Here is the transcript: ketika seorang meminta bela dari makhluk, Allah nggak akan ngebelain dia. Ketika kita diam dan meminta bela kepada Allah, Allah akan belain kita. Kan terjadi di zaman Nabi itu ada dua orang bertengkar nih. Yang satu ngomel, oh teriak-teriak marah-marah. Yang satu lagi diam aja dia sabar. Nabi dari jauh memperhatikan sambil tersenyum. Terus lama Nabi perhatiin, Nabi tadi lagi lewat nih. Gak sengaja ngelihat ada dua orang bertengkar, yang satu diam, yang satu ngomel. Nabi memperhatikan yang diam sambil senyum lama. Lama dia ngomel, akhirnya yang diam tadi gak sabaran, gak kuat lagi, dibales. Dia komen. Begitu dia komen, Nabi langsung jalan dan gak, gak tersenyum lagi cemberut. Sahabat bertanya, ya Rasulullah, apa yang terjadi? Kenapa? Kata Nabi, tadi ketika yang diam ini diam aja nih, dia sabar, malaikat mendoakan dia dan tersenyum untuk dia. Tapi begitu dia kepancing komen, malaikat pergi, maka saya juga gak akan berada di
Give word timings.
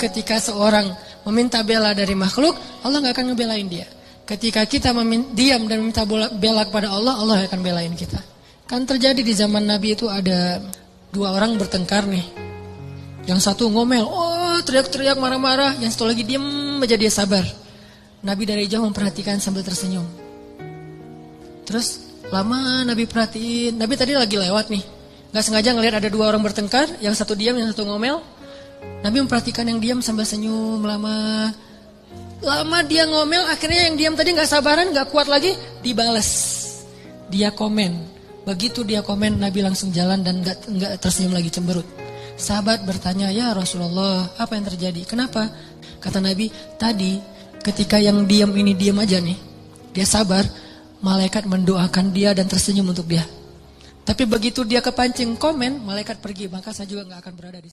ketika 0.00 0.40
seorang 0.40 0.96
meminta 1.28 1.60
bela 1.60 1.92
dari 1.92 2.16
makhluk, 2.16 2.56
Allah 2.80 3.04
nggak 3.04 3.14
akan 3.20 3.26
ngebelain 3.36 3.68
dia. 3.68 3.84
Ketika 4.24 4.64
kita 4.64 4.96
diam 5.36 5.68
dan 5.68 5.84
meminta 5.84 6.08
bela 6.32 6.62
kepada 6.64 6.88
Allah, 6.88 7.20
Allah 7.20 7.36
akan 7.44 7.60
belain 7.60 7.92
kita. 7.92 8.16
Kan 8.64 8.86
terjadi 8.88 9.20
di 9.20 9.34
zaman 9.34 9.66
Nabi 9.66 9.98
itu 9.98 10.06
ada 10.08 10.62
dua 11.10 11.34
orang 11.34 11.58
bertengkar 11.58 12.06
nih. 12.06 12.24
Yang 13.26 13.50
satu 13.50 13.68
ngomel, 13.68 14.06
oh 14.06 14.56
teriak-teriak 14.62 15.18
marah-marah. 15.18 15.76
Yang 15.82 15.98
satu 15.98 16.08
lagi 16.08 16.22
diam 16.24 16.78
aja 16.80 16.96
dia 16.96 17.10
sabar. 17.10 17.42
Nabi 18.22 18.46
dari 18.46 18.64
jauh 18.70 18.86
memperhatikan 18.86 19.42
sambil 19.42 19.66
tersenyum. 19.66 20.06
Terus 21.66 22.14
lama 22.30 22.86
Nabi 22.86 23.10
perhatiin, 23.10 23.74
Nabi 23.76 23.98
tadi 23.98 24.14
lagi 24.14 24.38
lewat 24.38 24.70
nih. 24.70 24.84
Gak 25.34 25.42
sengaja 25.46 25.74
ngelihat 25.74 26.02
ada 26.02 26.08
dua 26.10 26.30
orang 26.30 26.42
bertengkar, 26.42 26.86
yang 27.02 27.14
satu 27.14 27.34
diam, 27.34 27.58
yang 27.58 27.70
satu 27.70 27.82
ngomel. 27.86 28.22
Nabi 29.00 29.16
memperhatikan 29.24 29.64
yang 29.64 29.80
diam 29.80 30.00
sambil 30.04 30.28
senyum 30.28 30.84
lama. 30.84 31.48
Lama 32.40 32.78
dia 32.84 33.04
ngomel, 33.04 33.48
akhirnya 33.52 33.88
yang 33.88 33.96
diam 33.96 34.14
tadi 34.16 34.32
gak 34.32 34.48
sabaran, 34.48 34.92
gak 34.92 35.12
kuat 35.12 35.28
lagi, 35.28 35.52
dibales. 35.84 36.28
Dia 37.28 37.52
komen. 37.52 37.96
Begitu 38.48 38.80
dia 38.84 39.04
komen, 39.04 39.40
Nabi 39.40 39.60
langsung 39.60 39.92
jalan 39.92 40.24
dan 40.24 40.40
gak, 40.40 40.64
gak 40.80 40.92
tersenyum 41.00 41.36
lagi 41.36 41.52
cemberut. 41.52 41.84
Sahabat 42.40 42.84
bertanya, 42.88 43.28
ya 43.28 43.52
Rasulullah, 43.52 44.32
apa 44.40 44.56
yang 44.56 44.64
terjadi? 44.64 45.04
Kenapa? 45.04 45.52
Kata 46.00 46.24
Nabi, 46.24 46.48
tadi 46.80 47.20
ketika 47.60 48.00
yang 48.00 48.24
diam 48.24 48.56
ini 48.56 48.72
diam 48.72 48.96
aja 49.00 49.20
nih, 49.20 49.36
dia 49.92 50.08
sabar, 50.08 50.44
malaikat 51.04 51.44
mendoakan 51.44 52.12
dia 52.12 52.32
dan 52.32 52.48
tersenyum 52.48 52.92
untuk 52.92 53.04
dia. 53.08 53.24
Tapi 54.04 54.24
begitu 54.24 54.64
dia 54.64 54.80
kepancing 54.80 55.36
komen, 55.36 55.84
malaikat 55.84 56.20
pergi, 56.24 56.48
maka 56.48 56.72
saya 56.72 56.88
juga 56.88 57.04
gak 57.08 57.20
akan 57.28 57.34
berada 57.36 57.60
di 57.60 57.70